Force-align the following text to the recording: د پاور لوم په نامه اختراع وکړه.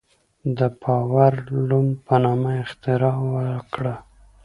د 0.57 0.59
پاور 0.83 1.33
لوم 1.67 1.87
په 2.05 2.15
نامه 2.23 2.51
اختراع 2.63 3.17
وکړه. 3.33 3.95